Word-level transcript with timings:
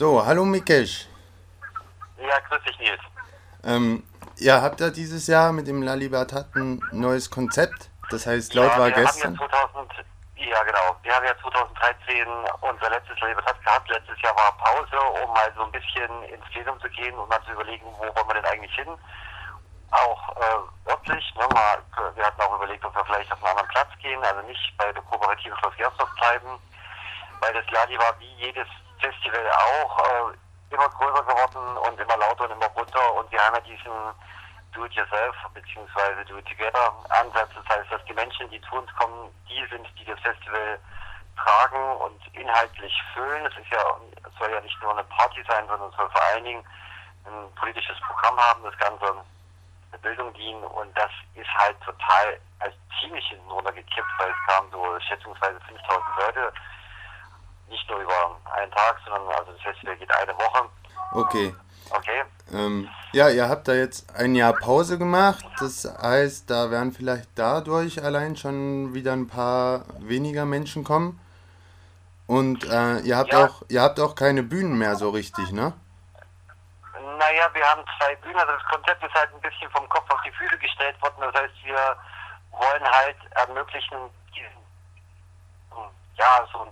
So, 0.00 0.24
hallo 0.24 0.46
Mikesh. 0.46 1.06
Ja, 2.16 2.38
grüß 2.48 2.62
dich 2.62 2.78
Nils. 2.78 3.02
Ähm, 3.64 4.02
ihr 4.38 4.62
habt 4.62 4.80
ja 4.80 4.88
dieses 4.88 5.26
Jahr 5.26 5.52
mit 5.52 5.66
dem 5.66 5.82
La 5.82 5.92
Libertad 5.92 6.56
ein 6.56 6.80
neues 6.90 7.30
Konzept. 7.30 7.90
Das 8.08 8.24
heißt, 8.24 8.54
laut 8.54 8.72
ja, 8.72 8.78
war 8.78 8.86
wir 8.86 8.94
gestern. 8.94 9.38
Haben 9.38 9.50
ja, 9.52 9.60
2000, 9.74 9.92
ja, 10.36 10.62
genau. 10.62 10.96
Wir 11.02 11.14
haben 11.14 11.26
ja 11.26 11.36
2013 11.42 12.26
unser 12.62 12.88
letztes 12.88 13.20
La 13.20 13.26
Libertad 13.28 13.62
gehabt. 13.62 13.90
Letztes 13.90 14.22
Jahr 14.22 14.34
war 14.36 14.56
Pause, 14.56 14.96
um 15.22 15.34
mal 15.34 15.52
so 15.54 15.64
ein 15.64 15.72
bisschen 15.72 16.22
ins 16.32 16.46
Plenum 16.48 16.80
zu 16.80 16.88
gehen 16.88 17.14
und 17.18 17.28
mal 17.28 17.44
zu 17.44 17.52
überlegen, 17.52 17.84
wo 17.84 18.00
wollen 18.00 18.28
wir 18.28 18.40
denn 18.40 18.46
eigentlich 18.46 18.74
hin. 18.74 18.88
Auch 19.90 20.34
äh, 20.40 20.90
örtlich. 20.92 21.34
Ne, 21.36 21.46
mal, 21.52 21.76
wir 22.14 22.24
hatten 22.24 22.40
auch 22.40 22.56
überlegt, 22.56 22.82
ob 22.86 22.96
wir 22.96 23.04
vielleicht 23.04 23.30
auf 23.30 23.44
einen 23.44 23.50
anderen 23.50 23.68
Platz 23.68 23.90
gehen, 24.00 24.24
also 24.24 24.40
nicht 24.48 24.72
bei 24.78 24.90
der 24.94 25.02
kooperativen 25.02 25.58
Schloss 25.58 25.76
Gersdorf 25.76 26.08
bleiben, 26.16 26.58
weil 27.42 27.52
das 27.52 27.70
Ladi 27.70 27.98
war 27.98 28.18
wie 28.18 28.46
jedes 28.46 28.66
Festival 29.00 29.50
auch 29.50 29.98
äh, 29.98 30.74
immer 30.74 30.88
größer 30.88 31.22
geworden 31.24 31.76
und 31.78 32.00
immer 32.00 32.16
lauter 32.16 32.44
und 32.44 32.52
immer 32.52 32.68
bunter 32.70 33.14
und 33.14 33.30
wir 33.30 33.40
haben 33.40 33.54
ja 33.54 33.60
diesen 33.60 33.92
Do-it-yourself 34.72 35.34
bzw. 35.52 36.24
Do-it-together-Ansatz. 36.28 37.50
Das 37.54 37.76
heißt, 37.76 37.90
dass 37.90 38.04
die 38.04 38.14
Menschen, 38.14 38.48
die 38.50 38.60
zu 38.62 38.76
uns 38.76 38.94
kommen, 38.94 39.30
die 39.48 39.66
sind, 39.70 39.86
die 39.98 40.04
das 40.04 40.20
Festival 40.20 40.78
tragen 41.36 41.96
und 41.96 42.20
inhaltlich 42.34 42.94
füllen. 43.14 43.46
Es 43.46 43.54
ja, 43.70 43.96
soll 44.38 44.52
ja 44.52 44.60
nicht 44.60 44.80
nur 44.80 44.92
eine 44.92 45.04
Party 45.04 45.42
sein, 45.48 45.66
sondern 45.66 45.90
es 45.90 45.96
soll 45.96 46.08
vor 46.10 46.22
allen 46.32 46.44
Dingen 46.44 46.64
ein 47.26 47.54
politisches 47.56 47.98
Programm 48.00 48.38
haben, 48.38 48.62
das 48.62 48.78
Ganze 48.78 49.24
Bildung 50.02 50.32
dienen 50.34 50.62
und 50.64 50.96
das 50.96 51.10
ist 51.34 51.52
halt 51.58 51.78
total 51.82 52.40
als 52.60 52.74
ziemlich 53.00 53.26
hinten 53.28 53.50
runtergekippt, 53.50 54.10
weil 54.18 54.30
es 54.30 54.46
kamen 54.46 54.70
so 54.70 55.00
schätzungsweise 55.00 55.60
5000 55.60 56.04
Leute, 56.18 56.52
nicht 57.68 57.88
nur 57.88 58.00
über 58.00 58.39
Tag, 58.80 58.96
sondern 59.04 59.28
also 59.38 59.52
das 59.52 59.62
Festival 59.62 59.96
geht 59.96 60.10
eine 60.14 60.34
Woche. 60.34 60.68
Okay. 61.12 61.54
Okay. 61.90 62.22
Ähm, 62.52 62.88
ja, 63.12 63.28
ihr 63.28 63.48
habt 63.48 63.66
da 63.66 63.72
jetzt 63.72 64.14
ein 64.16 64.34
Jahr 64.34 64.52
Pause 64.52 64.96
gemacht. 64.98 65.44
Das 65.58 65.84
heißt, 65.84 66.48
da 66.50 66.70
werden 66.70 66.92
vielleicht 66.92 67.28
dadurch 67.34 68.02
allein 68.02 68.36
schon 68.36 68.94
wieder 68.94 69.12
ein 69.12 69.26
paar 69.26 69.84
weniger 69.98 70.44
Menschen 70.44 70.84
kommen. 70.84 71.18
Und 72.26 72.62
äh, 72.64 73.00
ihr 73.00 73.16
habt 73.16 73.32
Ja. 73.32 73.44
auch 73.44 73.62
ihr 73.68 73.82
habt 73.82 73.98
auch 73.98 74.14
keine 74.14 74.44
Bühnen 74.44 74.78
mehr 74.78 74.94
so 74.94 75.10
richtig, 75.10 75.50
ne? 75.50 75.72
Naja, 77.18 77.48
wir 77.52 77.64
haben 77.64 77.82
zwei 77.98 78.14
Bühnen, 78.16 78.36
also 78.38 78.52
das 78.52 78.64
Konzept 78.70 79.04
ist 79.04 79.14
halt 79.14 79.34
ein 79.34 79.40
bisschen 79.40 79.70
vom 79.72 79.88
Kopf 79.88 80.08
auf 80.10 80.20
die 80.24 80.30
Füße 80.30 80.56
gestellt 80.58 81.00
worden. 81.02 81.16
Das 81.20 81.34
heißt, 81.42 81.54
wir 81.64 81.96
wollen 82.52 82.84
halt 82.84 83.16
ermöglichen, 83.32 83.98
ja, 86.16 86.46
so 86.52 86.60
ein, 86.60 86.68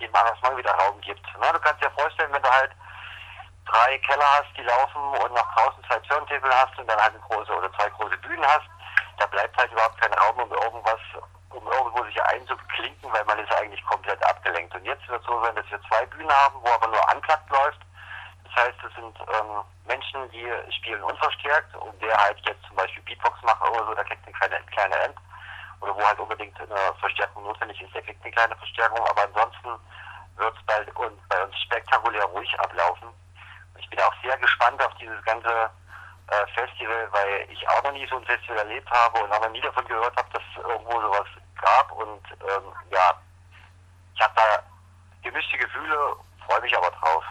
dem 0.00 0.10
mal 0.12 0.56
wieder 0.56 0.72
Raum 0.72 1.00
gibt. 1.00 1.24
Ne? 1.38 1.52
Du 1.52 1.60
kannst 1.60 1.82
dir 1.82 1.90
vorstellen, 1.90 2.32
wenn 2.32 2.42
du 2.42 2.50
halt 2.50 2.72
drei 3.66 3.98
Keller 3.98 4.26
hast, 4.38 4.56
die 4.56 4.62
laufen 4.62 5.02
und 5.22 5.34
nach 5.34 5.54
draußen 5.54 5.82
zwei 5.84 5.98
Turntable 6.00 6.54
hast 6.54 6.78
und 6.78 6.88
dann 6.88 7.00
halt 7.00 7.14
eine 7.14 7.22
große 7.22 7.52
oder 7.52 7.72
zwei 7.74 7.88
große 7.90 8.16
Bühnen 8.18 8.46
hast, 8.46 8.66
da 9.18 9.26
bleibt 9.26 9.56
halt 9.56 9.72
überhaupt 9.72 10.00
kein 10.00 10.12
Raum, 10.14 10.38
um 10.38 10.52
irgendwas, 10.52 11.00
um 11.50 11.66
irgendwo 11.66 12.04
sich 12.04 12.22
einzuklinken, 12.22 13.12
weil 13.12 13.24
man 13.24 13.38
ist 13.38 13.52
eigentlich 13.54 13.84
komplett 13.86 14.22
abgelenkt. 14.24 14.74
Und 14.74 14.84
jetzt 14.84 15.06
wird 15.08 15.20
es 15.20 15.26
so 15.26 15.42
sein, 15.42 15.56
dass 15.56 15.70
wir 15.70 15.80
zwei 15.88 16.04
Bühnen 16.06 16.30
haben, 16.30 16.56
wo 16.62 16.68
aber 16.70 16.88
nur 16.88 17.02
Unplugged 17.14 17.50
läuft. 17.50 17.80
Das 18.44 18.64
heißt, 18.64 18.78
es 18.88 18.94
sind 18.94 19.18
ähm, 19.20 19.64
Menschen, 19.86 20.30
die 20.30 20.46
spielen 20.72 21.02
unverstärkt 21.02 21.74
und 21.76 22.00
der 22.02 22.16
halt 22.16 22.38
jetzt 22.46 22.64
zum 22.66 22.76
Beispiel 22.76 23.02
Beatbox 23.02 23.42
macht 23.42 23.62
oder 23.62 23.86
so, 23.86 23.94
der 23.94 24.04
kriegt 24.04 24.24
eine 24.26 24.34
kleine, 24.36 24.64
kleine 24.66 25.04
Amp. 25.04 25.16
Oder 25.80 25.94
wo 25.94 26.06
halt 26.06 26.18
unbedingt 26.18 26.58
eine 26.58 26.94
Verstärkung 27.00 27.44
notwendig 27.44 27.80
ist, 27.82 27.94
der 27.94 28.02
kriegt 28.02 28.22
eine 28.22 28.32
kleine 28.32 28.56
Verstärkung. 28.56 29.06
Aber 29.06 29.24
ansonsten 29.24 29.68
wird 30.36 30.54
es 30.56 30.66
bei, 30.66 30.80
uns- 30.94 31.20
bei 31.28 31.42
uns 31.42 31.54
spektakulär 31.64 32.24
ruhig 32.24 32.48
ablaufen. 32.60 33.08
Ich 33.78 33.88
bin 33.90 34.00
auch 34.00 34.14
sehr 34.22 34.36
gespannt 34.38 34.82
auf 34.82 34.94
dieses 35.00 35.22
ganze 35.24 35.48
äh, 35.48 36.46
Festival, 36.54 37.08
weil 37.12 37.48
ich 37.50 37.68
auch 37.68 37.82
noch 37.84 37.92
nie 37.92 38.06
so 38.08 38.16
ein 38.16 38.24
Festival 38.24 38.58
erlebt 38.58 38.90
habe 38.90 39.22
und 39.22 39.32
auch 39.32 39.40
noch 39.40 39.50
nie 39.50 39.60
davon 39.60 39.86
gehört 39.86 40.16
habe, 40.16 40.28
dass 40.32 40.42
es 40.52 40.62
irgendwo 40.62 41.00
sowas 41.00 41.26
gab. 41.60 41.92
Und 41.92 42.22
ähm, 42.42 42.64
ja, 42.90 43.14
ich 44.14 44.20
habe 44.22 44.32
da 44.34 44.62
gemischte 45.22 45.58
Gefühle, 45.58 45.96
freue 46.46 46.60
mich 46.62 46.76
aber 46.76 46.90
drauf. 46.90 47.24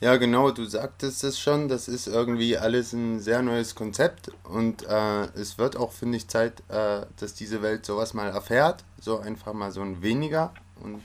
Ja, 0.00 0.16
genau, 0.18 0.50
du 0.50 0.66
sagtest 0.66 1.24
es 1.24 1.40
schon, 1.40 1.68
das 1.68 1.88
ist 1.88 2.06
irgendwie 2.06 2.58
alles 2.58 2.92
ein 2.92 3.18
sehr 3.18 3.40
neues 3.40 3.74
Konzept 3.74 4.30
und 4.44 4.82
äh, 4.82 5.22
es 5.34 5.56
wird 5.56 5.78
auch, 5.78 5.90
finde 5.92 6.18
ich, 6.18 6.28
Zeit, 6.28 6.60
äh, 6.68 7.06
dass 7.18 7.32
diese 7.32 7.62
Welt 7.62 7.86
sowas 7.86 8.12
mal 8.12 8.28
erfährt, 8.28 8.84
so 9.00 9.18
einfach 9.20 9.54
mal 9.54 9.70
so 9.70 9.80
ein 9.80 10.02
weniger 10.02 10.52
und 10.82 11.02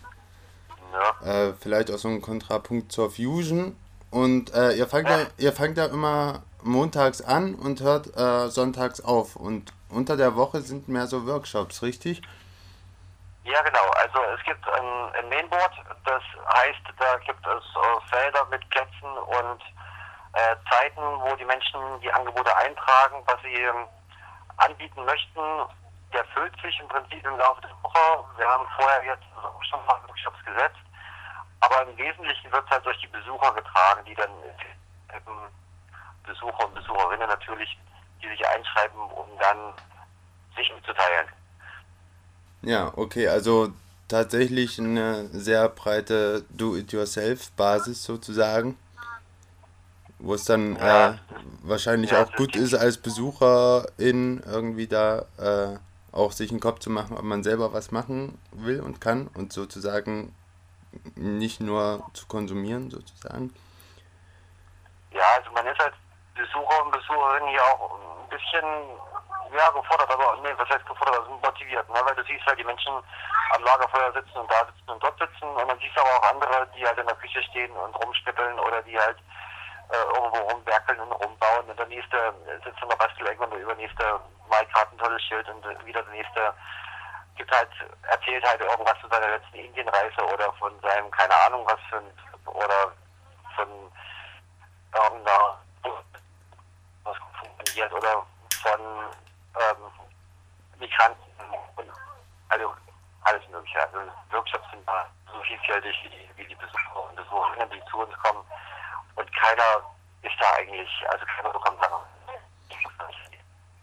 Ja. 0.92 1.50
äh, 1.50 1.54
vielleicht 1.60 1.92
auch 1.92 1.98
so 1.98 2.08
ein 2.08 2.22
Kontrapunkt 2.22 2.92
zur 2.92 3.12
Fusion 3.12 3.76
und 4.10 4.54
äh, 4.54 4.74
ihr, 4.74 4.88
fangt 4.88 5.10
ja. 5.10 5.28
ihr 5.38 5.54
fangt 5.54 5.78
ja 5.78 5.86
immer 5.86 6.44
montags 6.64 7.22
an 7.22 7.56
und 7.56 7.82
hört 7.82 8.16
äh, 8.16 8.50
sonntags 8.50 9.02
auf 9.02 9.36
und 9.36 9.74
unter 9.90 10.18
der 10.18 10.36
Woche 10.36 10.62
sind 10.62 10.88
mehr 10.88 11.08
so 11.08 11.26
Workshops, 11.28 11.82
richtig? 11.82 12.22
Ja, 13.44 13.62
genau. 13.64 13.90
Also 14.02 14.20
es 14.38 14.44
gibt 14.46 14.68
ein, 14.70 15.14
ein 15.16 15.30
Mainboard, 15.30 15.74
das 16.06 16.24
heißt, 16.54 16.82
da 17.00 17.18
gibt 17.26 17.46
es 17.46 17.64
äh, 17.76 18.10
Felder 18.10 18.46
mit 18.52 18.70
Plätzen 18.70 19.12
und 19.18 19.62
äh, 20.34 20.56
Zeiten, 20.70 21.02
wo 21.02 21.36
die 21.36 21.46
Menschen 21.46 21.80
die 22.02 22.12
Angebote 22.12 22.56
eintragen, 22.58 23.24
was 23.26 23.42
sie 23.42 23.54
ähm, 23.54 23.88
anbieten 24.58 25.04
möchten. 25.06 25.42
Der 26.14 26.24
füllt 26.34 26.54
sich 26.62 26.80
im 26.80 26.88
Prinzip 26.88 27.26
im 27.26 27.38
Laufe 27.38 27.62
der 27.62 27.72
Woche. 27.82 28.26
Wir 28.38 28.48
haben 28.48 28.68
vorher 28.78 29.04
jetzt 29.06 29.26
schon 29.66 29.80
ein 29.80 29.86
paar 29.86 30.02
Workshops 30.08 30.44
gesetzt, 30.46 30.80
aber 31.60 31.88
im 31.90 31.98
Wesentlichen 31.98 32.52
wird 32.52 32.64
es 32.66 32.72
halt 32.72 32.86
durch 32.86 33.00
die 33.02 33.08
Besucher 33.08 33.54
getragen, 33.54 34.04
die 34.06 34.16
dann 34.16 34.30
eben 35.16 35.32
Besucher 36.26 36.66
und 36.68 36.74
Besucherinnen 36.76 37.28
natürlich, 37.28 37.78
die 38.22 38.28
sich 38.30 38.48
einschreiben, 38.48 39.00
um 39.00 39.28
dann 39.40 39.74
sich 40.56 40.72
mitzuteilen. 40.76 41.28
Ja, 42.62 42.92
okay, 42.96 43.28
also 43.28 43.70
tatsächlich 44.08 44.78
eine 44.80 45.26
sehr 45.30 45.68
breite 45.70 46.44
Do-it-yourself-Basis 46.50 48.04
sozusagen, 48.04 48.78
wo 50.20 50.34
es 50.36 50.46
dann 50.46 50.76
Ja. 50.76 51.10
äh, 51.14 51.18
wahrscheinlich 51.64 52.12
Ja, 52.12 52.24
auch 52.24 52.32
gut 52.34 52.56
ist- 52.56 52.74
ist, 52.74 52.80
als 52.80 52.98
Besucherin 52.98 54.44
irgendwie 54.46 54.88
da 54.88 55.26
äh, 55.40 55.80
auch 56.12 56.32
sich 56.32 56.52
einen 56.52 56.60
Kopf 56.60 56.80
zu 56.80 56.90
machen, 56.90 57.18
ob 57.18 57.24
man 57.24 57.44
selber 57.44 57.74
was 57.74 57.92
machen 57.92 58.38
will 58.52 58.82
und 58.82 59.02
kann 59.02 59.28
und 59.34 59.54
sozusagen 59.54 60.36
nicht 61.16 61.62
nur 61.62 62.04
zu 62.14 62.28
konsumieren 62.28 62.90
sozusagen. 62.92 63.54
Ja, 65.12 65.24
also 65.38 65.52
man 65.52 65.66
ist 65.68 65.80
als 65.82 65.96
Besucher 66.36 66.86
und 66.86 66.92
Besucherin 66.92 67.48
hier 67.48 67.64
auch 67.64 68.00
ein 68.24 68.30
bisschen 68.30 68.66
ja, 69.58 69.70
gefordert, 69.70 70.10
also 70.10 70.42
nee, 70.42 70.54
was 70.58 70.70
heißt 70.70 70.86
gefordert, 70.86 71.20
also 71.20 71.32
motiviert, 71.32 71.88
ne? 71.90 72.00
weil 72.04 72.16
du 72.16 72.24
siehst 72.24 72.46
halt 72.46 72.60
die 72.60 72.64
Menschen 72.64 72.94
am 73.54 73.64
Lagerfeuer 73.64 74.12
sitzen 74.14 74.38
und 74.38 74.50
da 74.50 74.66
sitzen 74.66 74.90
und 74.90 75.04
dort 75.04 75.20
sitzen 75.20 75.44
und 75.44 75.68
dann 75.68 75.80
siehst 75.80 75.96
du 75.96 76.02
aber 76.02 76.12
auch 76.12 76.32
andere, 76.32 76.68
die 76.76 76.86
halt 76.86 76.98
in 76.98 77.08
der 77.08 77.16
Küche 77.16 77.44
stehen 77.44 77.72
und 77.72 77.96
rumschnippeln 77.96 78.60
oder 78.60 78.82
die 78.84 78.98
halt 78.98 79.18
äh, 79.92 80.16
irgendwo 80.16 80.40
rumwerkeln 80.52 81.00
und 81.02 81.12
rumbauen 81.12 81.70
und 81.70 81.78
der 81.78 81.88
nächste 81.88 82.34
sitzt 82.64 82.82
in 82.82 82.90
der 82.90 82.96
Bastelecke 82.96 83.44
und 83.44 83.52
der 83.52 83.60
übernächste 83.60 84.22
malt 84.52 84.72
gerade 84.74 84.92
ein 84.92 84.98
tolles 85.00 85.24
Schild 85.24 85.48
und 85.50 85.86
wieder 85.86 86.04
der 86.04 86.14
nächste 86.14 86.54
gibt 87.36 87.52
halt, 87.52 87.70
erzählt 88.04 88.46
halt 88.46 88.62
irgendwas 88.62 88.98
von 89.00 89.10
seiner 89.10 89.30
letzten 89.30 89.56
Indienreise 89.56 90.22
oder 90.34 90.54
von 90.54 90.80
seinem, 90.82 91.10
keine 91.12 91.34
Ahnung 91.46 91.66
was 91.66 91.80
für 91.90 91.98
ein, 91.98 92.12
oder 92.46 92.92
von 93.56 93.68
irgendeiner 94.94 95.58
was 97.04 97.18
funktioniert 97.40 97.92
oder 97.94 98.26
von 98.62 98.82
ähm, 99.56 99.92
Migranten 100.78 101.24
und 101.78 101.90
also 102.50 102.74
alles 103.24 103.48
mögliche. 103.50 103.82
Also 103.82 104.12
Workshops 104.32 104.70
sind 104.72 104.88
da 104.88 105.08
so 105.32 105.42
vielfältig 105.42 105.96
wie 106.04 106.10
die, 106.10 106.30
wie 106.36 106.46
die 106.46 106.56
Besucher 106.56 107.10
und 107.10 107.16
Besucherinnen, 107.16 107.70
die 107.72 107.84
zu 107.90 108.00
uns 108.00 108.14
kommen 108.20 108.44
und 109.16 109.36
keiner 109.36 109.82
ist 110.22 110.36
da 110.40 110.54
eigentlich, 110.58 110.90
also 111.10 111.26
keiner 111.26 111.50
bekommt 111.50 111.82
da 111.82 112.01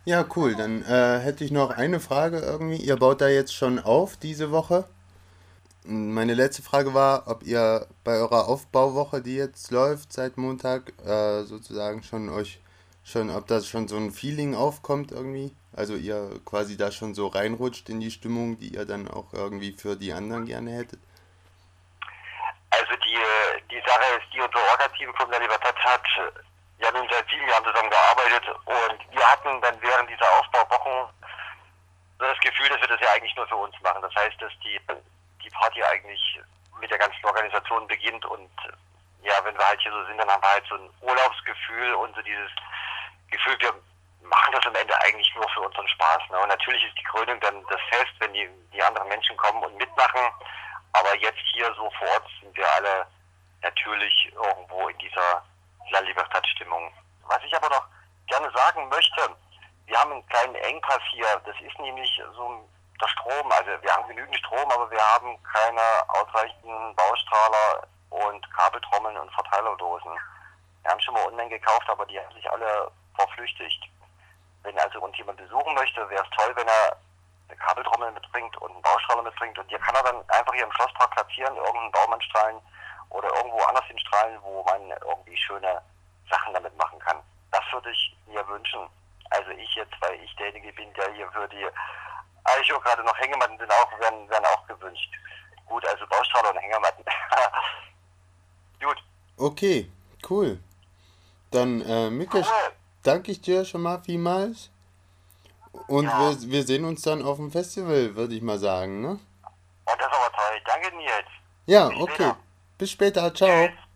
Ja, 0.09 0.25
cool. 0.37 0.55
Dann 0.55 0.83
äh, 0.85 1.19
hätte 1.19 1.45
ich 1.45 1.51
noch 1.51 1.69
eine 1.69 2.01
Frage 2.01 2.39
irgendwie. 2.39 2.79
Ihr 2.79 2.97
baut 2.97 3.21
da 3.21 3.29
jetzt 3.29 3.55
schon 3.55 3.79
auf 3.79 4.17
diese 4.17 4.51
Woche. 4.51 4.89
Meine 5.85 6.33
letzte 6.33 6.63
Frage 6.63 6.95
war, 6.95 7.25
ob 7.27 7.43
ihr 7.43 7.87
bei 8.05 8.17
eurer 8.17 8.49
Aufbauwoche, 8.49 9.21
die 9.21 9.37
jetzt 9.37 9.71
läuft 9.71 10.15
seit 10.15 10.39
Montag, 10.39 10.95
äh, 11.05 11.43
sozusagen 11.43 12.03
schon 12.03 12.31
euch 12.31 12.59
schon, 13.05 13.29
ob 13.29 13.49
das 13.49 13.67
schon 13.69 13.87
so 13.87 13.99
ein 13.99 14.11
Feeling 14.11 14.55
aufkommt 14.55 15.13
irgendwie. 15.13 15.55
Also 15.77 15.95
ihr 15.95 16.41
quasi 16.47 16.79
da 16.79 16.91
schon 16.91 17.15
so 17.15 17.27
reinrutscht 17.27 17.91
in 17.91 18.01
die 18.01 18.11
Stimmung, 18.11 18.59
die 18.59 18.69
ihr 18.69 18.87
dann 18.87 19.09
auch 19.09 19.35
irgendwie 19.35 19.73
für 19.73 19.95
die 19.95 20.15
anderen 20.15 20.47
gerne 20.47 20.71
hättet. 20.71 21.01
Also 22.71 22.93
die, 23.05 23.19
die 23.71 23.83
Sache 23.87 24.17
ist, 24.17 24.33
die 24.33 24.41
unser 24.41 24.59
Orga-Team 24.73 25.13
von 25.19 25.31
der 25.31 25.41
Libertad 25.41 25.77
hat 25.77 26.03
äh, 26.17 26.48
ja 26.79 26.91
nun 26.93 27.09
seit 27.11 27.29
sieben 27.29 27.49
Jahren 27.49 27.65
zusammengearbeitet 27.65 28.49
und 28.65 28.99
wir 29.11 29.27
hatten 29.27 29.61
dann 29.61 29.83
während 29.83 30.11
dieser 30.11 30.31
Aufbauwochen 30.39 31.13
das 32.19 32.39
Gefühl, 32.41 32.69
dass 32.69 32.81
wir 32.81 32.89
das 32.89 33.01
ja 33.01 33.13
eigentlich 33.13 33.35
nur 33.37 33.47
für 33.47 33.57
uns 33.57 33.75
machen. 33.81 34.03
Das 34.03 34.15
heißt, 34.15 34.41
dass 34.41 34.53
die, 34.65 34.81
die 35.43 35.51
Party 35.51 35.83
eigentlich 35.85 36.41
mit 36.81 36.91
der 36.91 36.99
ganzen 36.99 37.25
Organisation 37.25 37.87
beginnt 37.87 38.25
und 38.25 38.51
ja, 39.23 39.35
wenn 39.45 39.57
wir 39.57 39.67
halt 39.67 39.81
hier 39.81 39.93
so 39.93 40.05
sind, 40.05 40.19
dann 40.19 40.31
haben 40.31 40.43
wir 40.43 40.51
halt 40.51 40.67
so 40.69 40.77
ein 40.77 40.91
Urlaubsgefühl 41.01 41.95
und 41.95 42.15
so 42.15 42.23
dieses 42.23 42.51
Gefühl, 43.31 43.57
wir 43.61 43.75
machen 44.23 44.53
das 44.53 44.67
am 44.67 44.75
Ende 44.75 44.95
eigentlich 45.03 45.33
nur 45.35 45.49
für 45.51 45.61
unseren 45.61 45.89
Spaß. 45.89 46.23
Ne? 46.31 46.39
Und 46.39 46.49
natürlich 46.49 46.85
ist 46.85 46.99
die 46.99 47.05
Krönung 47.05 47.41
dann 47.41 47.65
das 47.69 47.81
Fest, 47.91 48.13
wenn 48.21 48.33
die, 48.33 48.49
die 48.73 48.83
anderen 48.83 49.09
Menschen 49.09 49.37
kommen 49.37 49.63
und 49.65 49.77
mitmachen. 49.77 50.21
Aber 50.93 51.17
jetzt 51.17 51.41
hier 51.53 51.73
so 51.75 51.91
vor 51.99 52.09
Ort 52.09 52.29
sind 52.41 52.57
wir 52.57 52.67
alle 52.75 53.07
natürlich 53.63 54.33
irgendwo 54.33 54.89
in 54.89 54.99
dieser 54.99 55.43
La 55.91 56.01
Libertad-Stimmung. 56.01 56.58
Was 57.29 57.45
ich 57.45 57.55
aber 57.55 57.69
noch 57.69 57.87
gerne 58.27 58.51
sagen 58.51 58.89
möchte, 58.89 59.29
wir 59.87 59.99
haben 59.99 60.13
einen 60.13 60.27
kleinen 60.29 60.55
Engpass 60.55 61.03
hier. 61.11 61.27
Das 61.45 61.57
ist 61.61 61.79
nämlich 61.79 62.11
so 62.35 62.69
der 63.01 63.09
Strom. 63.09 63.53
Also 63.53 63.71
wir 63.83 63.95
haben 63.95 64.09
genügend 64.09 64.37
Strom, 64.37 64.71
aber 64.71 64.91
wir 64.91 65.01
haben 65.01 65.41
keine 65.43 65.83
ausreichenden 66.09 66.95
Baustrahler 66.97 67.87
und 68.11 68.51
Kabeltrommeln 68.55 69.17
und 69.19 69.33
Verteilerdosen. 69.33 70.13
Wir 70.83 70.91
haben 70.91 71.01
schon 71.01 71.15
mal 71.15 71.27
online 71.27 71.51
gekauft, 71.51 71.89
aber 71.89 72.07
die 72.07 72.19
haben 72.19 72.35
sich 72.35 72.51
alle 72.51 72.91
verflüchtigt. 73.15 73.85
Wenn 74.63 74.79
also 74.79 75.01
uns 75.01 75.17
jemand 75.17 75.39
besuchen 75.39 75.75
möchte, 75.75 76.09
wäre 76.09 76.23
es 76.23 76.31
toll, 76.37 76.55
wenn 76.57 76.67
er 76.67 76.97
eine 77.49 77.59
Kabeltrommel 77.59 78.13
mitbringt 78.13 78.57
und 78.59 78.73
einen 78.73 78.83
Baustrahler 78.83 79.23
mitbringt. 79.23 79.59
Und 79.59 79.71
die 79.71 79.77
kann 79.77 79.95
er 79.95 80.03
dann 80.03 80.29
einfach 80.31 80.55
hier 80.55 80.65
im 80.65 80.73
Schlosspark 80.73 81.11
platzieren, 81.13 81.57
irgendeinen 81.57 81.93
Baumannstrahlen 81.93 82.61
oder 83.11 83.29
irgendwo 83.37 83.61
anders 83.63 83.85
hinstrahlen, 83.87 84.39
wo 84.43 84.63
man 84.65 84.91
irgendwie 84.91 85.37
schöne 85.37 85.81
Sachen 86.31 86.55
damit 86.55 86.77
machen 86.77 86.99
kann. 87.01 87.17
Das 87.51 87.63
würde 87.73 87.91
ich 87.91 88.17
mir 88.27 88.47
wünschen. 88.49 88.81
Also 89.31 89.51
ich 89.51 89.75
jetzt, 89.75 89.95
weil 90.01 90.15
ich 90.23 90.35
derjenige 90.37 90.73
bin, 90.73 90.93
der 90.95 91.13
hier 91.15 91.31
für 91.33 91.49
die 91.49 91.67
Eicho 92.45 92.81
gerade 92.81 93.03
noch 93.05 93.19
Hängematten 93.19 93.59
sind 93.59 93.71
auch, 93.71 94.01
werden, 94.01 94.29
werden 94.29 94.45
auch 94.47 94.67
gewünscht. 94.67 95.11
Gut, 95.67 95.87
also 95.87 96.07
Baustrahler 96.07 96.51
und 96.51 96.59
Hängematten. 96.59 97.05
Gut. 98.81 99.03
Okay, 99.37 99.91
cool. 100.31 100.59
Dann, 101.51 101.83
äh, 101.83 102.11
Mika, 102.11 102.39
cool. 102.39 102.73
danke 103.03 103.33
ich 103.33 103.41
dir 103.41 103.65
schon 103.65 103.83
mal 103.83 104.01
vielmals. 104.03 104.71
Und 105.87 106.05
ja. 106.05 106.19
wir, 106.19 106.51
wir 106.51 106.63
sehen 106.65 106.85
uns 106.85 107.03
dann 107.03 107.23
auf 107.23 107.37
dem 107.37 107.51
Festival, 107.51 108.17
würde 108.17 108.35
ich 108.35 108.43
mal 108.43 108.59
sagen, 108.59 109.01
ne? 109.01 109.19
Oh, 109.87 109.93
das 109.99 110.07
ist 110.07 110.15
aber 110.15 110.33
toll. 110.33 110.61
Danke, 110.65 110.97
Nils. 110.97 111.27
Ja, 111.67 111.89
Bis 111.89 111.99
okay. 111.99 112.15
Später. 112.15 112.37
Bis 112.79 112.91
später. 112.91 113.35
Ciao. 113.35 113.67
Tschüss. 113.67 113.88